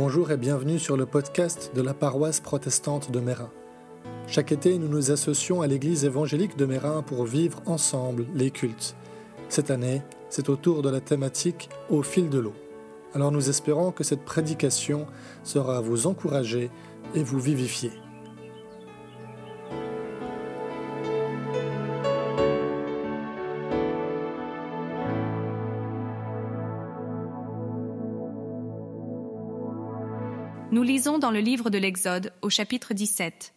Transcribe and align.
Bonjour 0.00 0.30
et 0.30 0.36
bienvenue 0.36 0.78
sur 0.78 0.96
le 0.96 1.06
podcast 1.06 1.72
de 1.74 1.82
la 1.82 1.92
paroisse 1.92 2.38
protestante 2.38 3.10
de 3.10 3.18
Mérin. 3.18 3.50
Chaque 4.28 4.52
été, 4.52 4.78
nous 4.78 4.86
nous 4.86 5.10
associons 5.10 5.60
à 5.60 5.66
l'église 5.66 6.04
évangélique 6.04 6.56
de 6.56 6.66
Mérin 6.66 7.02
pour 7.02 7.24
vivre 7.24 7.60
ensemble 7.66 8.24
les 8.32 8.52
cultes. 8.52 8.94
Cette 9.48 9.72
année, 9.72 10.02
c'est 10.30 10.50
au 10.50 10.54
tour 10.54 10.82
de 10.82 10.88
la 10.88 11.00
thématique 11.00 11.68
Au 11.90 12.02
fil 12.02 12.28
de 12.28 12.38
l'eau. 12.38 12.54
Alors 13.12 13.32
nous 13.32 13.48
espérons 13.48 13.90
que 13.90 14.04
cette 14.04 14.24
prédication 14.24 15.04
sera 15.42 15.80
vous 15.80 16.06
encourager 16.06 16.70
et 17.16 17.24
vous 17.24 17.40
vivifier. 17.40 17.90
Nous 30.70 30.82
lisons 30.82 31.18
dans 31.18 31.30
le 31.30 31.40
livre 31.40 31.70
de 31.70 31.78
l'Exode 31.78 32.34
au 32.42 32.50
chapitre 32.50 32.92
17. 32.92 33.54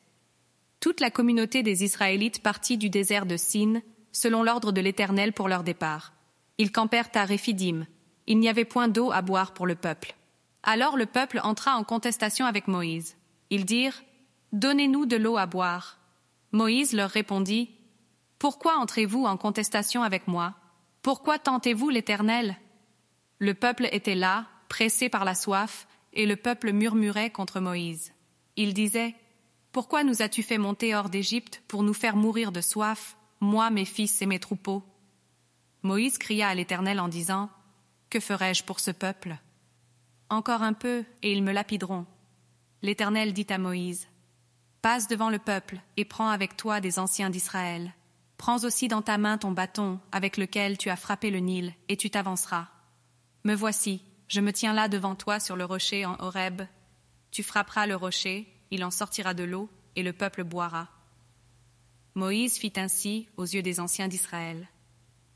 Toute 0.80 1.02
la 1.02 1.12
communauté 1.12 1.62
des 1.62 1.84
Israélites 1.84 2.42
partit 2.42 2.78
du 2.78 2.90
désert 2.90 3.26
de 3.26 3.36
Sin, 3.36 3.82
selon 4.14 4.44
l'ordre 4.44 4.72
de 4.72 4.80
l'Éternel 4.80 5.34
pour 5.34 5.50
leur 5.50 5.64
départ. 5.64 6.14
Ils 6.58 6.72
campèrent 6.72 7.10
à 7.16 7.26
Réphidim. 7.26 7.86
Il 8.28 8.40
n'y 8.40 8.48
avait 8.48 8.64
point 8.64 8.88
d'eau 8.88 9.12
à 9.12 9.22
boire 9.22 9.54
pour 9.54 9.68
le 9.68 9.76
peuple. 9.76 10.16
Alors 10.64 10.96
le 10.96 11.06
peuple 11.06 11.42
entra 11.44 11.76
en 11.76 11.84
contestation 11.84 12.46
avec 12.46 12.70
Moïse. 12.70 13.18
Ils 13.50 13.66
dirent 13.66 14.02
Donnez-nous 14.54 15.06
de 15.06 15.18
l'eau 15.18 15.36
à 15.36 15.48
boire. 15.48 16.00
Moïse 16.54 16.94
leur 16.94 17.10
répondit 17.10 17.72
Pourquoi 18.40 18.78
entrez-vous 18.78 19.26
en 19.26 19.36
contestation 19.36 20.02
avec 20.02 20.30
moi? 20.30 20.54
Pourquoi 21.02 21.40
tentez-vous 21.40 21.90
l'Éternel? 21.90 22.56
Le 23.40 23.54
peuple 23.54 23.90
était 23.92 24.16
là, 24.16 24.48
pressé 24.70 25.10
par 25.10 25.26
la 25.26 25.36
soif, 25.36 25.88
et 26.14 26.26
le 26.26 26.36
peuple 26.36 26.72
murmurait 26.72 27.30
contre 27.30 27.60
Moïse. 27.60 28.14
Il 28.56 28.74
disait 28.74 29.16
Pourquoi 29.72 30.04
nous 30.04 30.22
as-tu 30.22 30.44
fait 30.44 30.58
monter 30.58 30.96
hors 30.96 31.10
d'Égypte 31.10 31.64
pour 31.68 31.84
nous 31.84 31.94
faire 31.94 32.16
mourir 32.16 32.52
de 32.52 32.62
soif, 32.62 33.18
moi, 33.40 33.70
mes 33.70 33.86
fils 33.86 34.22
et 34.22 34.26
mes 34.26 34.40
troupeaux? 34.40 34.84
Moïse 35.84 36.18
cria 36.18 36.50
à 36.50 36.56
l'Éternel 36.56 37.00
en 37.00 37.08
disant 37.08 37.50
Que 38.10 38.20
ferai-je 38.20 38.64
pour 38.64 38.80
ce 38.80 38.92
peuple? 38.92 39.38
Encore 40.30 40.62
un 40.62 40.74
peu, 40.74 41.04
et 41.24 41.32
ils 41.32 41.44
me 41.44 41.52
lapideront. 41.52 42.06
L'Éternel 42.82 43.34
dit 43.34 43.48
à 43.50 43.58
Moïse 43.58 44.08
Passe 44.82 45.08
devant 45.08 45.30
le 45.30 45.40
peuple 45.40 45.80
et 45.98 46.06
prends 46.06 46.30
avec 46.30 46.58
toi 46.58 46.82
des 46.82 46.98
anciens 46.98 47.30
d'Israël. 47.30 47.94
Prends 48.38 48.64
aussi 48.64 48.88
dans 48.88 49.04
ta 49.04 49.20
main 49.20 49.38
ton 49.38 49.52
bâton 49.52 50.00
avec 50.12 50.38
lequel 50.38 50.78
tu 50.78 50.90
as 50.90 50.96
frappé 50.96 51.30
le 51.30 51.38
Nil, 51.40 51.76
et 51.90 51.98
tu 51.98 52.10
t'avanceras. 52.10 52.70
Me 53.44 53.54
voici, 53.54 54.04
je 54.32 54.40
me 54.40 54.54
tiens 54.54 54.72
là 54.72 54.88
devant 54.88 55.14
toi 55.14 55.42
sur 55.42 55.58
le 55.58 55.66
rocher 55.66 56.06
en 56.06 56.16
Horeb. 56.20 56.62
Tu 57.32 57.44
frapperas 57.44 57.86
le 57.86 57.98
rocher, 57.98 58.48
il 58.72 58.86
en 58.86 58.90
sortira 58.90 59.34
de 59.34 59.44
l'eau, 59.44 59.70
et 59.98 60.04
le 60.04 60.14
peuple 60.14 60.46
boira. 60.46 60.88
Moïse 62.16 62.58
fit 62.58 62.72
ainsi 62.78 63.28
aux 63.36 63.44
yeux 63.44 63.62
des 63.62 63.82
anciens 63.82 64.08
d'Israël. 64.08 64.70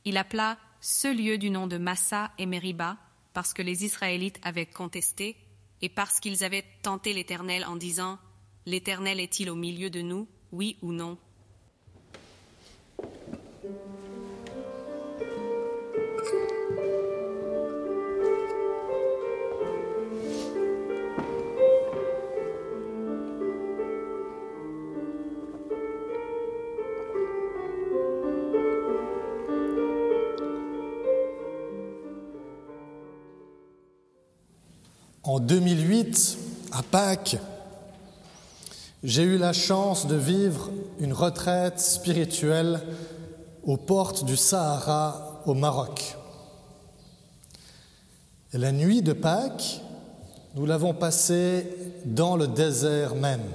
Il 0.06 0.16
appela 0.16 0.58
ce 0.80 1.14
lieu 1.14 1.38
du 1.38 1.50
nom 1.50 1.68
de 1.68 1.78
Massa 1.78 2.32
et 2.38 2.46
Meriba, 2.46 2.96
parce 3.34 3.54
que 3.54 3.62
les 3.62 3.84
Israélites 3.84 4.40
avaient 4.44 4.66
contesté, 4.66 5.36
et 5.82 5.90
parce 5.90 6.22
qu'ils 6.22 6.46
avaient 6.46 6.66
tenté 6.82 7.12
l'Éternel 7.12 7.66
en 7.66 7.76
disant 7.76 8.18
L'Éternel 8.66 9.20
est-il 9.20 9.50
au 9.50 9.56
milieu 9.56 9.90
de 9.90 10.02
nous, 10.02 10.26
oui 10.54 10.78
ou 10.82 10.94
non? 10.94 11.18
En 35.36 35.42
2008, 35.42 36.38
à 36.72 36.82
Pâques, 36.82 37.36
j'ai 39.04 39.24
eu 39.24 39.38
la 39.38 39.52
chance 39.52 40.08
de 40.08 40.16
vivre 40.16 40.72
une 41.02 41.12
retraite 41.12 41.78
spirituelle 41.78 42.80
aux 43.66 43.76
portes 43.76 44.24
du 44.24 44.38
Sahara 44.38 45.42
au 45.46 45.54
Maroc. 45.54 46.16
La 48.54 48.72
nuit 48.72 49.02
de 49.02 49.12
Pâques, 49.12 49.82
nous 50.56 50.66
l'avons 50.66 50.94
passée 50.94 51.68
dans 52.06 52.38
le 52.38 52.48
désert 52.48 53.14
même. 53.16 53.52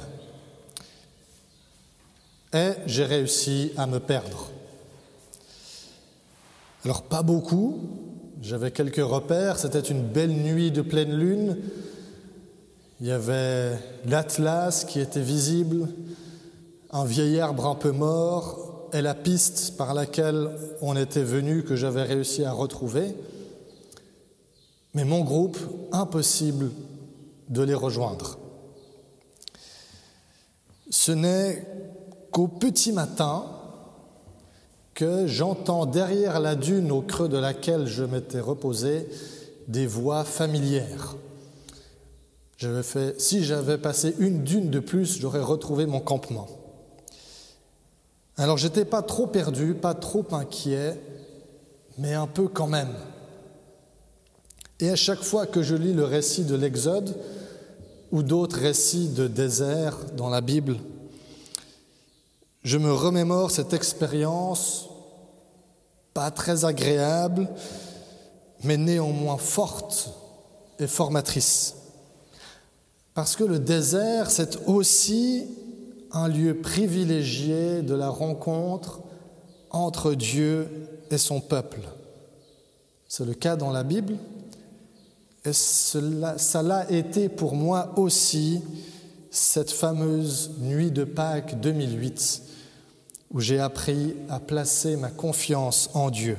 Et 2.53 2.73
j'ai 2.85 3.07
réussi 3.07 3.73
à 3.79 3.87
me 3.87 4.01
perdre. 4.01 4.51
Alors 6.85 7.05
pas 7.05 7.23
beaucoup, 7.23 7.81
j'avais 8.43 8.71
quelques 8.71 9.05
repères, 9.05 9.59
c'était 9.59 9.81
une 9.81 10.03
belle 10.03 10.33
nuit 10.33 10.71
de 10.71 10.81
pleine 10.81 11.15
lune. 11.15 11.59
Il 13.01 13.07
y 13.07 13.13
avait 13.13 13.79
l'Atlas 14.07 14.85
qui 14.85 15.01
était 15.01 15.21
visible, 15.21 15.89
un 16.91 17.05
vieil 17.05 17.39
arbre 17.41 17.67
un 17.67 17.75
peu 17.75 17.93
mort 17.93 18.89
et 18.93 19.03
la 19.03 19.15
piste 19.15 19.77
par 19.77 19.95
laquelle 19.95 20.51
on 20.81 20.97
était 20.97 21.23
venu 21.23 21.65
que 21.65 21.77
j'avais 21.77 22.03
réussi 22.03 22.45
à 22.45 22.53
retrouver. 22.53 23.15
Mais 24.95 25.05
mon 25.05 25.21
groupe, 25.21 25.59
impossible 25.93 26.71
de 27.49 27.63
les 27.63 27.75
rejoindre. 27.75 28.39
Ce 30.89 31.13
n'est 31.13 31.65
qu'au 32.31 32.49
petit 32.49 32.93
matin, 32.93 33.45
que 34.95 35.27
j'entends 35.27 35.87
derrière 35.87 36.41
la 36.41 36.55
dune 36.55 36.93
au 36.93 37.01
creux 37.01 37.29
de 37.29 37.39
laquelle 37.39 37.87
je 37.87 38.05
m'étais 38.05 38.41
reposé 38.41 39.09
des 39.69 39.87
voix 39.87 40.25
familières. 40.25 41.17
Si 43.19 43.45
j'avais 43.45 43.79
passé 43.79 44.15
une 44.19 44.43
dune 44.45 44.71
de 44.71 44.81
plus, 44.81 45.19
j'aurais 45.21 45.41
retrouvé 45.41 45.87
mon 45.87 46.01
campement. 46.01 46.49
Alors 48.37 48.59
j'étais 48.59 48.85
pas 48.85 49.03
trop 49.03 49.27
perdu, 49.27 49.75
pas 49.75 49.95
trop 49.95 50.27
inquiet, 50.33 50.99
mais 51.99 52.15
un 52.15 52.27
peu 52.27 52.49
quand 52.49 52.67
même. 52.67 52.95
Et 54.81 54.91
à 54.91 54.97
chaque 54.97 55.23
fois 55.23 55.47
que 55.47 55.63
je 55.63 55.75
lis 55.75 55.93
le 55.93 56.05
récit 56.05 56.45
de 56.45 56.57
l'Exode 56.57 57.17
ou 58.13 58.23
d'autres 58.23 58.59
récits 58.59 59.09
de 59.09 59.27
désert 59.27 59.99
dans 60.17 60.31
la 60.31 60.41
Bible, 60.41 60.77
je 62.63 62.79
me 62.79 62.93
remémore 62.93 63.51
cette 63.51 63.73
expérience 63.73 64.89
pas 66.13 66.31
très 66.31 66.65
agréable, 66.65 67.49
mais 68.65 68.77
néanmoins 68.77 69.39
forte 69.39 70.11
et 70.79 70.87
formatrice. 70.87 71.77
Parce 73.15 73.37
que 73.37 73.45
le 73.45 73.59
désert, 73.59 74.31
c'est 74.31 74.59
aussi 74.67 75.47
un 76.13 76.29
lieu 76.29 76.61
privilégié 76.61 77.83
de 77.83 77.95
la 77.95 78.09
rencontre 78.09 79.01
entre 79.71 80.15
Dieu 80.15 80.69
et 81.11 81.19
son 81.19 81.41
peuple. 81.41 81.81
C'est 83.09 83.25
le 83.25 83.35
cas 83.35 83.57
dans 83.57 83.71
la 83.71 83.85
Bible, 83.85 84.17
et 85.45 85.53
cela, 85.53 86.37
ça 86.39 86.63
l'a 86.63 86.91
été 86.91 87.29
pour 87.29 87.55
moi 87.55 87.93
aussi 87.97 88.61
cette 89.31 89.71
fameuse 89.71 90.51
nuit 90.59 90.91
de 90.91 91.05
Pâques 91.05 91.61
2008 91.61 92.50
où 93.31 93.41
j'ai 93.41 93.61
appris 93.61 94.15
à 94.29 94.41
placer 94.41 94.97
ma 94.97 95.11
confiance 95.11 95.91
en 95.95 96.11
Dieu. 96.11 96.37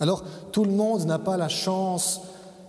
Alors, 0.00 0.24
tout 0.52 0.64
le 0.64 0.72
monde 0.72 1.04
n'a 1.04 1.18
pas 1.18 1.36
la 1.36 1.48
chance 1.48 2.20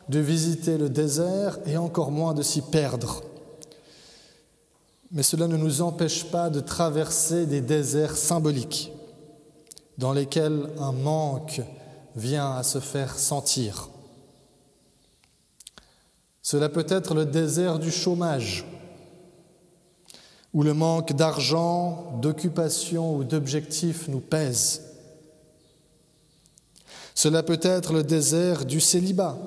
de 0.09 0.19
visiter 0.19 0.77
le 0.77 0.89
désert 0.89 1.57
et 1.65 1.77
encore 1.77 2.11
moins 2.11 2.33
de 2.33 2.43
s'y 2.43 2.61
perdre. 2.61 3.23
Mais 5.11 5.23
cela 5.23 5.47
ne 5.47 5.57
nous 5.57 5.81
empêche 5.81 6.25
pas 6.25 6.49
de 6.49 6.59
traverser 6.59 7.45
des 7.45 7.61
déserts 7.61 8.15
symboliques 8.15 8.91
dans 9.97 10.13
lesquels 10.13 10.69
un 10.79 10.91
manque 10.91 11.61
vient 12.15 12.55
à 12.55 12.63
se 12.63 12.79
faire 12.79 13.17
sentir. 13.17 13.89
Cela 16.41 16.69
peut 16.69 16.85
être 16.89 17.15
le 17.15 17.25
désert 17.25 17.79
du 17.79 17.91
chômage, 17.91 18.65
où 20.55 20.63
le 20.63 20.73
manque 20.73 21.11
d'argent, 21.11 22.17
d'occupation 22.21 23.17
ou 23.17 23.25
d'objectifs 23.25 24.07
nous 24.07 24.21
pèse. 24.21 24.83
Cela 27.13 27.43
peut 27.43 27.59
être 27.61 27.91
le 27.91 28.03
désert 28.03 28.65
du 28.65 28.79
célibat, 28.79 29.37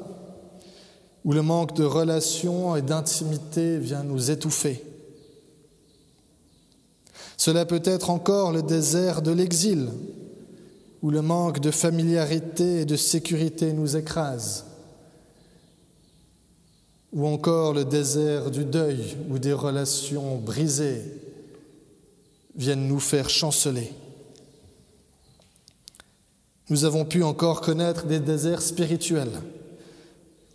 où 1.25 1.33
le 1.33 1.41
manque 1.41 1.75
de 1.75 1.85
relations 1.85 2.77
et 2.77 2.83
d'intimité 2.83 3.79
vient 3.79 4.03
nous 4.03 4.31
étouffer. 4.31 4.85
Cela 7.39 7.65
peut 7.65 7.83
être 7.85 8.11
encore 8.11 8.53
le 8.53 8.63
désert 8.63 9.23
de 9.23 9.33
l'exil, 9.33 9.89
où 11.01 11.11
le 11.11 11.23
manque 11.23 11.61
de 11.61 11.71
familiarité 11.71 12.83
et 12.83 12.85
de 12.85 12.97
sécurité 12.97 13.73
nous 13.73 13.97
écrase. 13.97 14.67
Ou 17.13 17.27
encore 17.27 17.73
le 17.73 17.85
désert 17.85 18.51
du 18.51 18.65
deuil 18.65 19.17
où 19.31 19.39
des 19.39 19.53
relations 19.53 20.37
brisées 20.37 21.03
viennent 22.55 22.87
nous 22.87 23.01
faire 23.01 23.31
chanceler. 23.31 23.93
Nous 26.71 26.85
avons 26.85 27.05
pu 27.05 27.23
encore 27.23 27.61
connaître 27.63 28.07
des 28.07 28.21
déserts 28.21 28.63
spirituels 28.63 29.41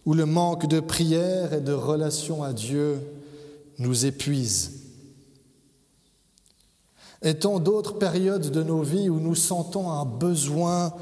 où 0.06 0.14
le 0.14 0.26
manque 0.26 0.68
de 0.68 0.80
prière 0.80 1.54
et 1.54 1.62
de 1.62 1.74
relation 1.74 2.44
à 2.44 2.54
Dieu 2.54 3.00
nous 3.80 4.06
épuise. 4.06 4.84
Et 7.22 7.36
tant 7.36 7.60
d'autres 7.60 7.98
périodes 7.98 8.52
de 8.52 8.64
nos 8.64 8.82
vies 8.82 9.10
où 9.10 9.20
nous 9.20 9.36
sentons 9.36 9.90
un 9.90 10.06
besoin 10.06 10.94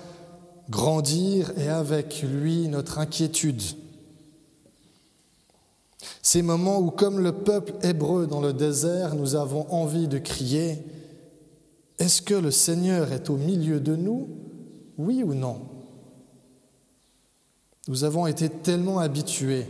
grandir 0.69 1.51
et 1.57 1.67
avec 1.67 2.21
lui 2.21 2.67
notre 2.67 2.99
inquiétude. 2.99 3.61
Ces 6.21 6.41
moments 6.41 6.79
où, 6.79 6.91
comme 6.91 7.19
le 7.19 7.31
peuple 7.31 7.73
hébreu 7.83 8.27
dans 8.27 8.41
le 8.41 8.53
désert, 8.53 9.15
nous 9.15 9.35
avons 9.35 9.65
envie 9.71 10.07
de 10.07 10.17
crier, 10.17 10.77
Est-ce 11.99 12.21
que 12.21 12.33
le 12.33 12.51
Seigneur 12.51 13.11
est 13.11 13.29
au 13.29 13.37
milieu 13.37 13.79
de 13.79 13.95
nous 13.95 14.27
Oui 14.97 15.23
ou 15.23 15.33
non? 15.33 15.57
Nous 17.87 18.03
avons 18.03 18.27
été 18.27 18.49
tellement 18.49 18.99
habitués 18.99 19.65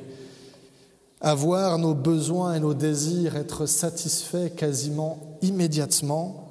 à 1.22 1.36
voir 1.36 1.78
nos 1.78 1.94
besoins 1.94 2.56
et 2.56 2.60
nos 2.60 2.74
désirs 2.74 3.36
être 3.36 3.66
satisfaits 3.66 4.50
quasiment 4.56 5.38
immédiatement 5.42 6.48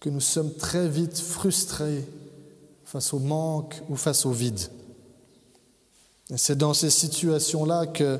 que 0.00 0.08
nous 0.08 0.20
sommes 0.20 0.52
très 0.54 0.88
vite 0.88 1.18
frustrés 1.18 2.04
face 2.84 3.14
au 3.14 3.18
manque 3.18 3.80
ou 3.88 3.96
face 3.96 4.26
au 4.26 4.32
vide. 4.32 4.60
C'est 6.36 6.56
dans 6.56 6.74
ces 6.74 6.90
situations-là 6.90 7.86
que 7.86 8.18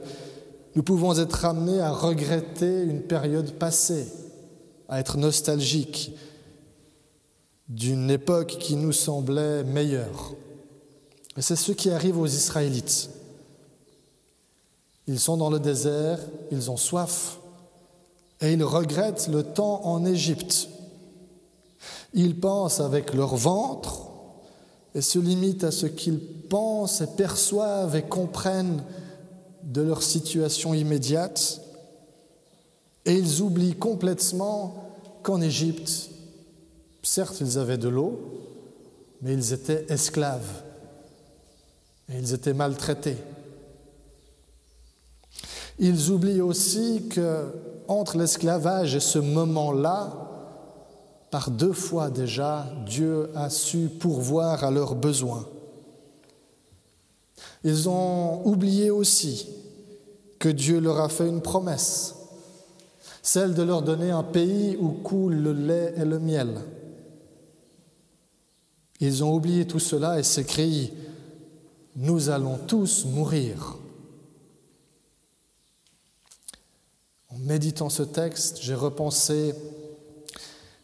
nous 0.74 0.82
pouvons 0.82 1.18
être 1.18 1.44
amenés 1.44 1.80
à 1.80 1.92
regretter 1.92 2.82
une 2.82 3.02
période 3.02 3.52
passée, 3.52 4.06
à 4.88 5.00
être 5.00 5.16
nostalgiques 5.16 6.12
d'une 7.68 8.10
époque 8.10 8.58
qui 8.58 8.76
nous 8.76 8.92
semblait 8.92 9.64
meilleure. 9.64 10.34
Et 11.36 11.42
c'est 11.42 11.56
ce 11.56 11.72
qui 11.72 11.90
arrive 11.90 12.18
aux 12.18 12.26
Israélites. 12.26 13.08
Ils 15.06 15.18
sont 15.18 15.36
dans 15.36 15.50
le 15.50 15.58
désert, 15.58 16.18
ils 16.50 16.70
ont 16.70 16.76
soif 16.76 17.38
et 18.40 18.52
ils 18.52 18.62
regrettent 18.62 19.28
le 19.28 19.42
temps 19.42 19.86
en 19.86 20.04
Égypte. 20.04 20.68
Ils 22.12 22.38
pensent 22.38 22.80
avec 22.80 23.14
leur 23.14 23.36
ventre 23.36 24.02
et 24.94 25.00
se 25.00 25.18
limitent 25.18 25.64
à 25.64 25.70
ce 25.70 25.86
qu'ils 25.86 26.20
pensent 26.52 27.00
et 27.00 27.06
perçoivent 27.06 27.96
et 27.96 28.02
comprennent 28.02 28.84
de 29.62 29.80
leur 29.80 30.02
situation 30.02 30.74
immédiate. 30.74 31.62
Et 33.06 33.14
ils 33.14 33.40
oublient 33.40 33.76
complètement 33.76 34.90
qu'en 35.22 35.40
Égypte, 35.40 36.10
certes, 37.02 37.40
ils 37.40 37.56
avaient 37.56 37.78
de 37.78 37.88
l'eau, 37.88 38.20
mais 39.22 39.32
ils 39.32 39.54
étaient 39.54 39.86
esclaves 39.88 40.62
et 42.10 42.18
ils 42.18 42.34
étaient 42.34 42.52
maltraités. 42.52 43.16
Ils 45.78 46.10
oublient 46.10 46.42
aussi 46.42 47.08
que 47.08 47.46
entre 47.88 48.18
l'esclavage 48.18 48.94
et 48.94 49.00
ce 49.00 49.18
moment-là, 49.18 50.12
par 51.30 51.50
deux 51.50 51.72
fois 51.72 52.10
déjà, 52.10 52.66
Dieu 52.84 53.30
a 53.34 53.48
su 53.48 53.88
pourvoir 53.88 54.64
à 54.64 54.70
leurs 54.70 54.94
besoins. 54.94 55.46
Ils 57.64 57.88
ont 57.88 58.46
oublié 58.46 58.90
aussi 58.90 59.48
que 60.38 60.48
Dieu 60.48 60.80
leur 60.80 61.00
a 61.00 61.08
fait 61.08 61.28
une 61.28 61.40
promesse, 61.40 62.16
celle 63.22 63.54
de 63.54 63.62
leur 63.62 63.82
donner 63.82 64.10
un 64.10 64.24
pays 64.24 64.76
où 64.80 64.88
coule 64.88 65.34
le 65.34 65.52
lait 65.52 65.94
et 65.96 66.04
le 66.04 66.18
miel. 66.18 66.60
Ils 68.98 69.22
ont 69.22 69.34
oublié 69.34 69.66
tout 69.66 69.78
cela 69.78 70.18
et 70.18 70.22
s'écrient, 70.22 70.92
nous 71.94 72.30
allons 72.30 72.58
tous 72.58 73.04
mourir. 73.04 73.76
En 77.28 77.38
méditant 77.38 77.88
ce 77.88 78.02
texte, 78.02 78.58
j'ai 78.60 78.74
repensé 78.74 79.54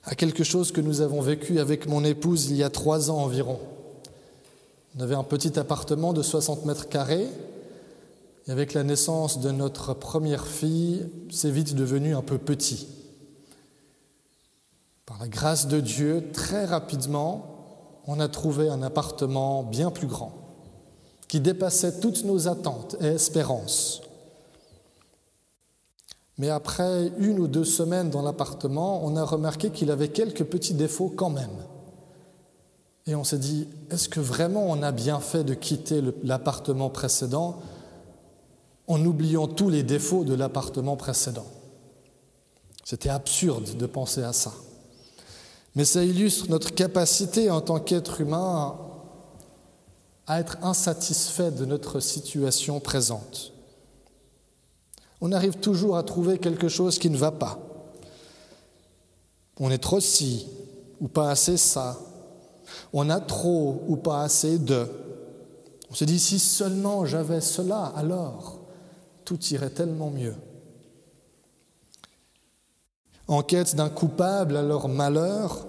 à 0.04 0.14
quelque 0.14 0.44
chose 0.44 0.72
que 0.72 0.80
nous 0.80 1.00
avons 1.00 1.20
vécu 1.20 1.58
avec 1.58 1.86
mon 1.86 2.04
épouse 2.04 2.46
il 2.50 2.56
y 2.56 2.62
a 2.62 2.70
trois 2.70 3.10
ans 3.10 3.18
environ. 3.18 3.58
On 4.96 5.00
avait 5.00 5.14
un 5.14 5.24
petit 5.24 5.58
appartement 5.58 6.12
de 6.12 6.22
60 6.22 6.64
mètres 6.64 6.88
carrés. 6.88 7.28
Et 8.46 8.50
avec 8.50 8.72
la 8.72 8.82
naissance 8.82 9.40
de 9.40 9.50
notre 9.50 9.94
première 9.94 10.46
fille, 10.46 11.06
c'est 11.30 11.50
vite 11.50 11.74
devenu 11.74 12.14
un 12.14 12.22
peu 12.22 12.38
petit. 12.38 12.88
Par 15.04 15.18
la 15.18 15.28
grâce 15.28 15.68
de 15.68 15.80
Dieu, 15.80 16.30
très 16.32 16.64
rapidement, 16.64 17.58
on 18.06 18.20
a 18.20 18.28
trouvé 18.28 18.70
un 18.70 18.82
appartement 18.82 19.62
bien 19.62 19.90
plus 19.90 20.06
grand, 20.06 20.32
qui 21.28 21.40
dépassait 21.40 22.00
toutes 22.00 22.24
nos 22.24 22.48
attentes 22.48 22.96
et 23.00 23.06
espérances. 23.06 24.00
Mais 26.38 26.48
après 26.48 27.12
une 27.18 27.38
ou 27.38 27.48
deux 27.48 27.64
semaines 27.64 28.10
dans 28.10 28.22
l'appartement, 28.22 29.04
on 29.04 29.16
a 29.16 29.24
remarqué 29.24 29.70
qu'il 29.70 29.90
avait 29.90 30.08
quelques 30.08 30.44
petits 30.44 30.74
défauts 30.74 31.12
quand 31.14 31.30
même. 31.30 31.50
Et 33.08 33.16
on 33.16 33.24
s'est 33.24 33.38
dit, 33.38 33.66
est-ce 33.90 34.08
que 34.08 34.20
vraiment 34.20 34.70
on 34.70 34.80
a 34.84 34.92
bien 34.92 35.18
fait 35.18 35.42
de 35.42 35.54
quitter 35.54 36.00
l'appartement 36.22 36.90
précédent 36.90 37.60
en 38.86 39.04
oubliant 39.04 39.48
tous 39.48 39.68
les 39.68 39.82
défauts 39.82 40.22
de 40.22 40.34
l'appartement 40.34 40.94
précédent? 40.96 41.46
C'était 42.84 43.08
absurde 43.08 43.76
de 43.76 43.86
penser 43.86 44.22
à 44.22 44.32
ça. 44.32 44.52
Mais 45.74 45.84
ça 45.84 46.04
illustre 46.04 46.48
notre 46.48 46.72
capacité 46.72 47.50
en 47.50 47.60
tant 47.60 47.80
qu'être 47.80 48.20
humain 48.20 48.76
à 50.28 50.38
être 50.38 50.58
insatisfait 50.62 51.50
de 51.50 51.64
notre 51.64 51.98
situation 51.98 52.78
présente 52.78 53.52
on 55.20 55.32
arrive 55.32 55.56
toujours 55.56 55.96
à 55.96 56.02
trouver 56.02 56.38
quelque 56.38 56.68
chose 56.68 56.98
qui 56.98 57.10
ne 57.10 57.16
va 57.16 57.32
pas. 57.32 57.58
On 59.58 59.70
est 59.70 59.78
trop 59.78 60.00
ci 60.00 60.46
ou 61.00 61.08
pas 61.08 61.30
assez 61.30 61.56
ça. 61.56 61.98
On 62.92 63.10
a 63.10 63.20
trop 63.20 63.82
ou 63.88 63.96
pas 63.96 64.22
assez 64.22 64.58
de. 64.58 64.86
On 65.90 65.94
se 65.94 66.04
dit 66.04 66.18
si 66.18 66.38
seulement 66.38 67.06
j'avais 67.06 67.40
cela, 67.40 67.92
alors 67.96 68.58
tout 69.24 69.38
irait 69.50 69.70
tellement 69.70 70.10
mieux. 70.10 70.34
En 73.26 73.42
quête 73.42 73.76
d'un 73.76 73.90
coupable 73.90 74.56
à 74.56 74.62
leur 74.62 74.88
malheur, 74.88 75.66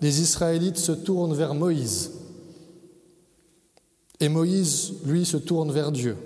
les 0.00 0.20
Israélites 0.20 0.78
se 0.78 0.92
tournent 0.92 1.34
vers 1.34 1.54
Moïse. 1.54 2.12
Et 4.20 4.28
Moïse, 4.28 4.94
lui, 5.04 5.24
se 5.24 5.36
tourne 5.36 5.72
vers 5.72 5.90
Dieu. 5.90 6.16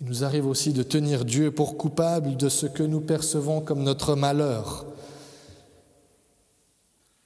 Il 0.00 0.08
nous 0.08 0.24
arrive 0.24 0.46
aussi 0.46 0.72
de 0.72 0.82
tenir 0.82 1.24
Dieu 1.24 1.50
pour 1.50 1.76
coupable 1.76 2.36
de 2.36 2.48
ce 2.48 2.66
que 2.66 2.82
nous 2.82 3.00
percevons 3.00 3.60
comme 3.60 3.82
notre 3.82 4.16
malheur. 4.16 4.86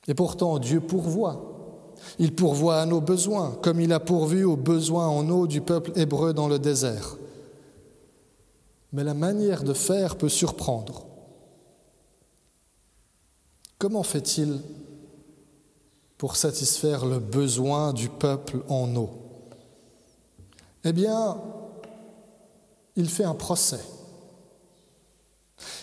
Et 0.08 0.14
pourtant, 0.14 0.58
Dieu 0.58 0.80
pourvoit. 0.80 1.52
Il 2.18 2.34
pourvoit 2.34 2.80
à 2.80 2.86
nos 2.86 3.00
besoins, 3.00 3.56
comme 3.62 3.80
il 3.80 3.92
a 3.92 4.00
pourvu 4.00 4.44
aux 4.44 4.56
besoins 4.56 5.08
en 5.08 5.28
eau 5.28 5.46
du 5.46 5.60
peuple 5.60 5.92
hébreu 5.96 6.32
dans 6.32 6.48
le 6.48 6.58
désert. 6.58 7.16
Mais 8.92 9.04
la 9.04 9.14
manière 9.14 9.64
de 9.64 9.74
faire 9.74 10.16
peut 10.16 10.28
surprendre. 10.28 11.04
Comment 13.78 14.02
fait-il 14.02 14.60
pour 16.16 16.36
satisfaire 16.36 17.04
le 17.04 17.18
besoin 17.18 17.92
du 17.92 18.08
peuple 18.08 18.62
en 18.68 18.94
eau? 18.96 19.10
Eh 20.84 20.92
bien, 20.92 21.36
il 22.94 23.10
fait 23.10 23.24
un 23.24 23.34
procès. 23.34 23.80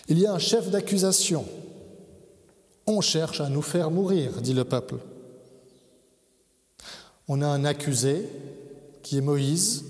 Il 0.07 0.17
y 0.17 0.25
a 0.25 0.33
un 0.33 0.39
chef 0.39 0.71
d'accusation. 0.71 1.45
On 2.85 3.01
cherche 3.01 3.41
à 3.41 3.49
nous 3.49 3.61
faire 3.61 3.91
mourir, 3.91 4.41
dit 4.41 4.53
le 4.53 4.65
peuple. 4.65 4.95
On 7.27 7.41
a 7.41 7.47
un 7.47 7.63
accusé, 7.63 8.27
qui 9.01 9.17
est 9.17 9.21
Moïse, 9.21 9.85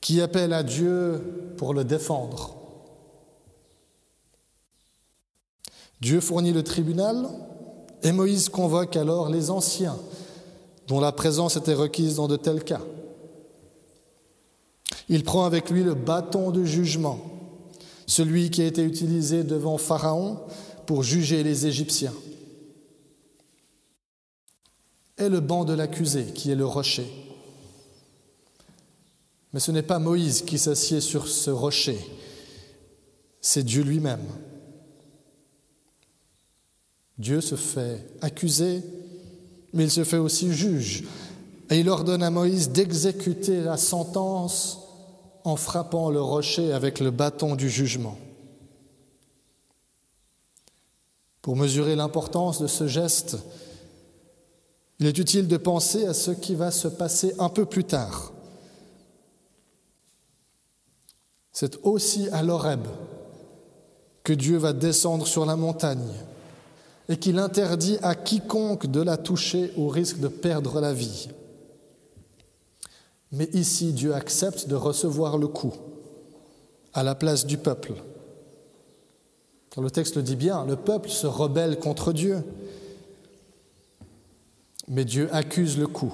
qui 0.00 0.20
appelle 0.20 0.52
à 0.52 0.62
Dieu 0.62 1.20
pour 1.56 1.74
le 1.74 1.84
défendre. 1.84 2.54
Dieu 6.00 6.20
fournit 6.20 6.52
le 6.52 6.62
tribunal 6.62 7.28
et 8.02 8.12
Moïse 8.12 8.48
convoque 8.48 8.96
alors 8.96 9.28
les 9.28 9.50
anciens 9.50 9.98
dont 10.86 11.00
la 11.00 11.12
présence 11.12 11.56
était 11.56 11.74
requise 11.74 12.16
dans 12.16 12.28
de 12.28 12.36
tels 12.36 12.64
cas. 12.64 12.80
Il 15.08 15.24
prend 15.24 15.44
avec 15.44 15.70
lui 15.70 15.82
le 15.82 15.94
bâton 15.94 16.50
de 16.50 16.64
jugement, 16.64 17.18
celui 18.06 18.50
qui 18.50 18.62
a 18.62 18.66
été 18.66 18.82
utilisé 18.82 19.42
devant 19.42 19.78
Pharaon 19.78 20.38
pour 20.88 21.02
juger 21.02 21.42
les 21.42 21.66
Égyptiens, 21.66 22.14
et 25.18 25.28
le 25.28 25.40
banc 25.40 25.66
de 25.66 25.74
l'accusé, 25.74 26.24
qui 26.34 26.50
est 26.50 26.54
le 26.54 26.64
rocher. 26.64 27.06
Mais 29.52 29.60
ce 29.60 29.70
n'est 29.70 29.82
pas 29.82 29.98
Moïse 29.98 30.40
qui 30.40 30.58
s'assied 30.58 31.02
sur 31.02 31.28
ce 31.28 31.50
rocher, 31.50 31.98
c'est 33.42 33.64
Dieu 33.64 33.82
lui-même. 33.82 34.24
Dieu 37.18 37.42
se 37.42 37.56
fait 37.56 38.06
accuser, 38.22 38.80
mais 39.74 39.84
il 39.84 39.90
se 39.90 40.04
fait 40.04 40.16
aussi 40.16 40.54
juge. 40.54 41.04
Et 41.68 41.80
il 41.80 41.90
ordonne 41.90 42.22
à 42.22 42.30
Moïse 42.30 42.70
d'exécuter 42.70 43.60
la 43.60 43.76
sentence 43.76 44.78
en 45.44 45.56
frappant 45.56 46.08
le 46.08 46.22
rocher 46.22 46.72
avec 46.72 46.98
le 46.98 47.10
bâton 47.10 47.56
du 47.56 47.68
jugement. 47.68 48.16
Pour 51.48 51.56
mesurer 51.56 51.96
l'importance 51.96 52.60
de 52.60 52.66
ce 52.66 52.86
geste, 52.86 53.38
il 55.00 55.06
est 55.06 55.16
utile 55.16 55.48
de 55.48 55.56
penser 55.56 56.04
à 56.04 56.12
ce 56.12 56.30
qui 56.30 56.54
va 56.54 56.70
se 56.70 56.88
passer 56.88 57.34
un 57.38 57.48
peu 57.48 57.64
plus 57.64 57.84
tard. 57.84 58.34
C'est 61.50 61.78
aussi 61.84 62.28
à 62.32 62.42
l'Oreb 62.42 62.86
que 64.24 64.34
Dieu 64.34 64.58
va 64.58 64.74
descendre 64.74 65.26
sur 65.26 65.46
la 65.46 65.56
montagne 65.56 66.12
et 67.08 67.16
qu'il 67.16 67.38
interdit 67.38 67.96
à 68.02 68.14
quiconque 68.14 68.84
de 68.84 69.00
la 69.00 69.16
toucher 69.16 69.72
au 69.78 69.88
risque 69.88 70.18
de 70.18 70.28
perdre 70.28 70.82
la 70.82 70.92
vie. 70.92 71.30
Mais 73.32 73.48
ici, 73.54 73.94
Dieu 73.94 74.14
accepte 74.14 74.68
de 74.68 74.74
recevoir 74.74 75.38
le 75.38 75.48
coup 75.48 75.72
à 76.92 77.02
la 77.02 77.14
place 77.14 77.46
du 77.46 77.56
peuple. 77.56 77.94
Le 79.80 79.90
texte 79.90 80.16
le 80.16 80.22
dit 80.22 80.36
bien, 80.36 80.64
le 80.66 80.76
peuple 80.76 81.08
se 81.08 81.26
rebelle 81.26 81.78
contre 81.78 82.12
Dieu. 82.12 82.42
Mais 84.88 85.04
Dieu 85.04 85.28
accuse 85.32 85.78
le 85.78 85.86
coup. 85.86 86.12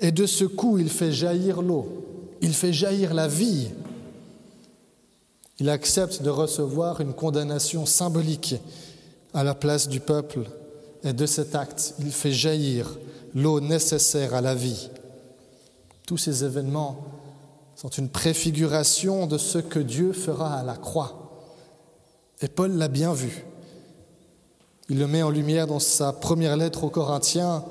Et 0.00 0.10
de 0.10 0.26
ce 0.26 0.44
coup, 0.44 0.78
il 0.78 0.88
fait 0.88 1.12
jaillir 1.12 1.62
l'eau, 1.62 1.86
il 2.40 2.52
fait 2.52 2.72
jaillir 2.72 3.14
la 3.14 3.28
vie. 3.28 3.68
Il 5.60 5.68
accepte 5.68 6.22
de 6.22 6.30
recevoir 6.30 7.00
une 7.00 7.12
condamnation 7.12 7.86
symbolique 7.86 8.56
à 9.32 9.44
la 9.44 9.54
place 9.54 9.88
du 9.88 10.00
peuple, 10.00 10.40
et 11.04 11.12
de 11.12 11.26
cet 11.26 11.54
acte, 11.54 11.94
il 12.00 12.10
fait 12.10 12.32
jaillir 12.32 12.98
l'eau 13.34 13.60
nécessaire 13.60 14.34
à 14.34 14.40
la 14.40 14.54
vie. 14.54 14.90
Tous 16.06 16.18
ces 16.18 16.44
événements 16.44 17.04
sont 17.76 17.90
une 17.90 18.08
préfiguration 18.08 19.26
de 19.26 19.38
ce 19.38 19.58
que 19.58 19.78
Dieu 19.78 20.12
fera 20.12 20.54
à 20.54 20.64
la 20.64 20.76
croix. 20.76 21.19
Et 22.42 22.48
Paul 22.48 22.72
l'a 22.72 22.88
bien 22.88 23.12
vu. 23.12 23.44
Il 24.88 24.98
le 24.98 25.06
met 25.06 25.22
en 25.22 25.30
lumière 25.30 25.66
dans 25.66 25.78
sa 25.78 26.12
première 26.12 26.56
lettre 26.56 26.84
aux 26.84 26.90
Corinthiens. 26.90 27.64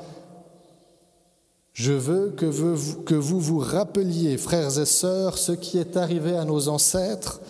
Je 1.74 1.94
veux 1.94 2.32
que 2.32 2.46
vous, 2.46 2.76
vous 2.76 3.40
vous 3.40 3.60
rappeliez, 3.60 4.38
frères 4.38 4.80
et 4.80 4.86
sœurs, 4.86 5.38
ce 5.38 5.52
qui 5.52 5.78
est 5.78 5.98
arrivé 5.98 6.36
à 6.36 6.46
nos 6.46 6.68
ancêtres 6.68 7.42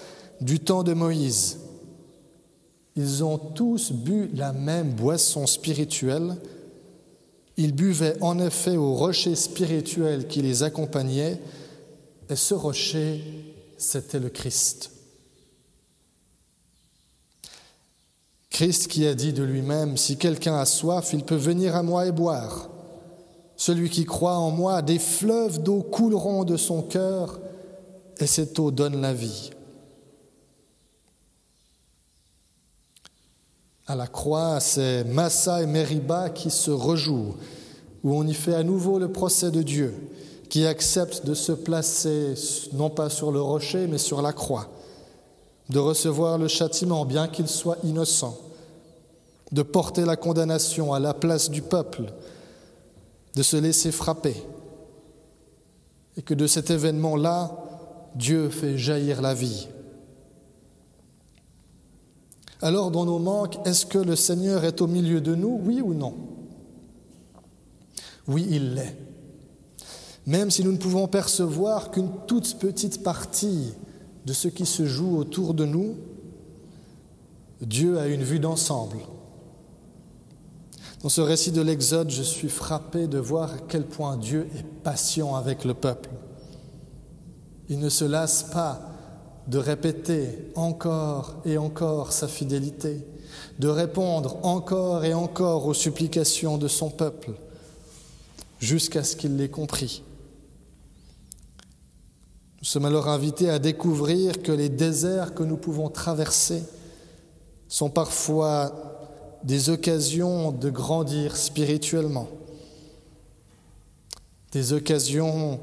du 0.42 0.60
temps 0.60 0.84
de 0.84 0.94
Moïse 0.94 1.58
ils 3.00 3.24
ont 3.24 3.38
tous 3.38 3.94
bu 3.94 4.30
la 4.34 4.52
même 4.52 4.92
boisson 4.92 5.48
spirituelle. 5.48 6.36
Ils 7.56 7.74
buvaient 7.74 8.18
en 8.20 8.40
effet 8.40 8.76
au 8.76 8.94
rocher 8.94 9.36
spirituel 9.36 10.28
qui 10.28 10.42
les 10.42 10.64
accompagnait, 10.64 11.40
et 12.30 12.36
ce 12.36 12.54
rocher, 12.54 13.24
c'était 13.78 14.20
le 14.20 14.28
Christ. 14.28 14.92
Christ 18.60 18.90
qui 18.90 19.08
a 19.08 19.16
dit 19.16 19.32
de 19.32 19.42
lui-même, 19.42 19.96
si 19.96 20.18
quelqu'un 20.18 20.58
a 20.58 20.66
soif, 20.66 21.12
il 21.14 21.24
peut 21.24 21.38
venir 21.38 21.78
à 21.78 21.82
moi 21.82 22.08
et 22.08 22.12
boire. 22.12 22.68
Celui 23.56 23.90
qui 23.90 24.04
croit 24.04 24.36
en 24.36 24.52
moi, 24.52 24.82
des 24.82 25.00
fleuves 25.00 25.64
d'eau 25.64 25.82
couleront 25.82 26.44
de 26.44 26.58
son 26.58 26.82
cœur, 26.82 27.40
et 28.20 28.28
cette 28.28 28.60
eau 28.60 28.70
donne 28.70 29.00
la 29.00 29.14
vie. 29.14 29.52
à 33.88 33.96
la 33.96 34.08
croix, 34.08 34.60
c'est 34.60 35.06
Massa 35.06 35.64
et 35.64 35.66
Meriba 35.66 36.30
qui 36.30 36.52
se 36.52 36.70
rejouent, 36.70 37.36
où 38.04 38.14
on 38.14 38.28
y 38.28 38.34
fait 38.34 38.56
à 38.56 38.64
nouveau 38.64 39.00
le 39.00 39.10
procès 39.10 39.52
de 39.52 39.62
Dieu, 39.62 39.96
qui 40.50 40.66
accepte 40.66 41.26
de 41.26 41.34
se 41.34 41.54
placer 41.54 42.34
non 42.74 42.90
pas 42.90 43.10
sur 43.10 43.32
le 43.32 43.40
rocher, 43.40 43.88
mais 43.88 43.98
sur 43.98 44.22
la 44.22 44.34
croix, 44.34 44.68
de 45.70 45.80
recevoir 45.80 46.38
le 46.38 46.50
châtiment, 46.50 47.06
bien 47.06 47.30
qu'il 47.30 47.48
soit 47.48 47.78
innocent, 47.86 48.38
de 49.52 49.62
porter 49.62 50.06
la 50.06 50.16
condamnation 50.16 50.94
à 50.94 51.00
la 51.00 51.14
place 51.14 51.50
du 51.50 51.62
peuple, 51.62 52.12
de 53.36 53.44
se 53.44 53.58
laisser 53.58 53.92
frapper, 53.92 54.36
et 56.18 56.22
que 56.22 56.34
de 56.34 56.48
cet 56.48 56.70
événement-là, 56.70 57.52
Dieu 58.16 58.50
fait 58.50 58.78
jaillir 58.78 59.22
la 59.22 59.34
vie. 59.34 59.68
Alors, 62.62 62.92
dans 62.92 63.06
nos 63.06 63.20
manques, 63.20 63.58
est-ce 63.66 63.86
que 63.86 64.00
le 64.00 64.16
Seigneur 64.16 64.66
est 64.66 64.82
au 64.82 64.88
milieu 64.88 65.22
de 65.22 65.34
nous, 65.34 65.62
oui 65.64 65.82
ou 65.82 65.94
non? 65.94 66.14
Oui, 68.28 68.46
il 68.50 68.76
l'est. 68.76 68.98
Même 70.28 70.52
si 70.52 70.64
nous 70.64 70.72
ne 70.72 70.78
pouvons 70.78 71.08
percevoir 71.08 71.90
qu'une 71.90 72.12
toute 72.28 72.60
petite 72.60 73.02
partie 73.02 73.74
de 74.26 74.34
ce 74.34 74.48
qui 74.48 74.66
se 74.66 74.86
joue 74.86 75.18
autour 75.18 75.54
de 75.54 75.66
nous, 75.66 75.96
Dieu 77.62 77.98
a 77.98 78.08
une 78.08 78.24
vue 78.24 78.40
d'ensemble. 78.40 78.98
Dans 81.02 81.08
ce 81.10 81.22
récit 81.22 81.52
de 81.52 81.62
l'Exode, 81.62 82.10
je 82.10 82.24
suis 82.24 82.50
frappé 82.50 83.08
de 83.08 83.20
voir 83.20 83.54
à 83.54 83.58
quel 83.70 83.86
point 83.86 84.18
Dieu 84.18 84.50
est 84.58 84.66
patient 84.84 85.36
avec 85.36 85.64
le 85.64 85.74
peuple. 85.74 86.10
Il 87.70 87.80
ne 87.80 87.88
se 87.88 88.04
lasse 88.04 88.44
pas 88.44 88.82
de 89.48 89.58
répéter 89.58 90.52
encore 90.56 91.38
et 91.46 91.58
encore 91.58 92.12
sa 92.12 92.28
fidélité, 92.28 93.00
de 93.60 93.70
répondre 93.70 94.40
encore 94.44 95.06
et 95.06 95.14
encore 95.14 95.68
aux 95.68 95.74
supplications 95.74 96.58
de 96.58 96.68
son 96.68 96.90
peuple, 96.90 97.32
jusqu'à 98.60 99.06
ce 99.06 99.16
qu'il 99.16 99.38
l'ait 99.38 99.48
compris. 99.48 100.04
Nous 102.60 102.66
sommes 102.66 102.86
alors 102.86 103.08
invités 103.08 103.50
à 103.50 103.58
découvrir 103.58 104.42
que 104.44 104.52
les 104.52 104.68
déserts 104.68 105.34
que 105.34 105.44
nous 105.44 105.56
pouvons 105.56 105.88
traverser 105.88 106.62
sont 107.70 107.90
parfois 107.90 108.99
des 109.44 109.70
occasions 109.70 110.52
de 110.52 110.70
grandir 110.70 111.38
spirituellement, 111.38 112.28
des 114.52 114.74
occasions 114.74 115.60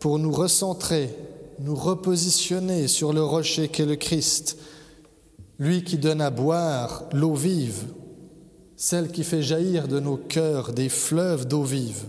pour 0.00 0.18
nous 0.18 0.32
recentrer 0.32 1.10
nous 1.58 1.74
repositionner 1.74 2.88
sur 2.88 3.12
le 3.12 3.22
rocher 3.22 3.68
qu'est 3.68 3.86
le 3.86 3.96
Christ, 3.96 4.58
lui 5.58 5.84
qui 5.84 5.96
donne 5.96 6.20
à 6.20 6.30
boire 6.30 7.04
l'eau 7.12 7.34
vive, 7.34 7.84
celle 8.76 9.10
qui 9.10 9.24
fait 9.24 9.42
jaillir 9.42 9.88
de 9.88 10.00
nos 10.00 10.16
cœurs 10.16 10.72
des 10.72 10.88
fleuves 10.88 11.46
d'eau 11.46 11.62
vive. 11.62 12.04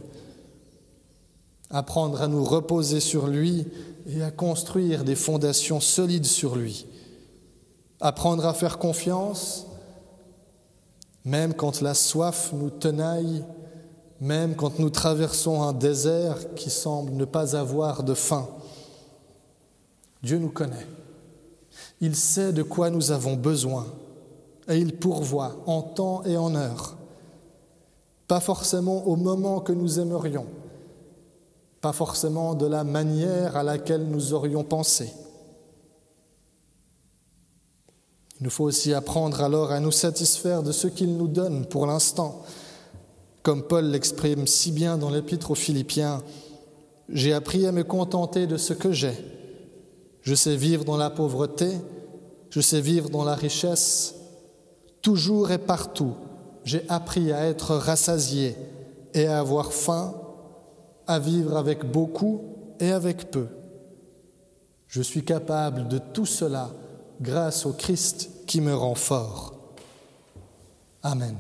Apprendre 1.70 2.22
à 2.22 2.28
nous 2.28 2.44
reposer 2.44 3.00
sur 3.00 3.28
lui 3.28 3.66
et 4.08 4.22
à 4.22 4.32
construire 4.32 5.04
des 5.04 5.16
fondations 5.16 5.80
solides 5.80 6.26
sur 6.26 6.56
lui. 6.56 6.86
Apprendre 8.00 8.46
à 8.46 8.54
faire 8.54 8.78
confiance, 8.78 9.66
même 11.28 11.54
quand 11.54 11.82
la 11.82 11.94
soif 11.94 12.52
nous 12.54 12.70
tenaille, 12.70 13.44
même 14.22 14.56
quand 14.56 14.80
nous 14.80 14.90
traversons 14.90 15.62
un 15.62 15.74
désert 15.74 16.38
qui 16.56 16.70
semble 16.70 17.12
ne 17.12 17.26
pas 17.26 17.58
avoir 17.58 18.04
de 18.04 18.14
fin. 18.14 18.48
Dieu 20.24 20.38
nous 20.38 20.50
connaît. 20.50 20.88
Il 22.00 22.16
sait 22.16 22.54
de 22.54 22.64
quoi 22.64 22.90
nous 22.90 23.12
avons 23.12 23.36
besoin 23.36 23.88
et 24.70 24.78
il 24.78 24.96
pourvoit 24.96 25.58
en 25.66 25.82
temps 25.82 26.24
et 26.24 26.38
en 26.38 26.56
heure. 26.56 26.96
Pas 28.30 28.40
forcément 28.40 29.06
au 29.06 29.18
moment 29.18 29.60
que 29.60 29.74
nous 29.74 30.00
aimerions, 30.00 30.46
pas 31.82 31.92
forcément 31.92 32.54
de 32.54 32.68
la 32.68 32.86
manière 32.86 33.58
à 33.58 33.64
laquelle 33.64 34.06
nous 34.08 34.34
aurions 34.34 34.64
pensé. 34.64 35.12
Il 38.40 38.44
nous 38.44 38.50
faut 38.50 38.66
aussi 38.66 38.94
apprendre 38.94 39.42
alors 39.42 39.72
à 39.72 39.80
nous 39.80 39.92
satisfaire 39.92 40.64
de 40.64 40.72
ce 40.72 40.88
qu'il 40.88 41.18
nous 41.18 41.28
donne 41.28 41.66
pour 41.66 41.88
l'instant. 41.88 42.44
Comme 43.44 43.64
Paul 43.64 43.86
l'exprime 43.86 44.48
si 44.48 44.72
bien 44.72 44.98
dans 44.98 45.10
l'épître 45.10 45.52
aux 45.52 45.56
Philippiens, 45.56 46.22
j'ai 47.10 47.34
appris 47.34 47.66
à 47.66 47.72
me 47.72 47.84
contenter 47.84 48.48
de 48.48 48.58
ce 48.58 48.74
que 48.74 48.92
j'ai 48.92 49.16
je 50.28 50.36
sais 50.36 50.58
vivre 50.58 50.84
dans 50.84 50.98
la 50.98 51.10
pauvreté, 51.10 51.70
je 52.50 52.60
sais 52.60 52.82
vivre 52.82 53.10
dans 53.10 53.24
la 53.24 53.34
richesse. 53.34 54.14
Toujours 55.02 55.52
et 55.52 55.58
partout, 55.58 56.16
j'ai 56.66 56.84
appris 56.90 57.32
à 57.32 57.46
être 57.46 57.78
rassasié 57.78 58.54
et 59.14 59.26
à 59.26 59.40
avoir 59.40 59.72
faim, 59.72 60.14
à 61.08 61.18
vivre 61.18 61.56
avec 61.56 61.90
beaucoup 61.90 62.42
et 62.82 62.92
avec 62.92 63.32
peu. 63.32 63.48
Je 64.90 65.02
suis 65.02 65.24
capable 65.24 65.88
de 65.88 65.98
tout 65.98 66.26
cela 66.26 66.72
grâce 67.22 67.66
au 67.66 67.74
Christ 67.74 68.30
qui 68.46 68.62
me 68.62 68.76
rend 68.76 68.96
fort. 68.96 69.54
Amen. 71.04 71.38